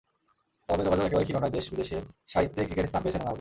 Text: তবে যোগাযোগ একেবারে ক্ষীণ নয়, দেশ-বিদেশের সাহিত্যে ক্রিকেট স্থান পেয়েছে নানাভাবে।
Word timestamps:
তবে 0.69 0.81
যোগাযোগ 0.83 1.05
একেবারে 1.05 1.25
ক্ষীণ 1.25 1.37
নয়, 1.37 1.55
দেশ-বিদেশের 1.57 2.03
সাহিত্যে 2.27 2.61
ক্রিকেট 2.65 2.85
স্থান 2.87 3.01
পেয়েছে 3.01 3.17
নানাভাবে। 3.17 3.29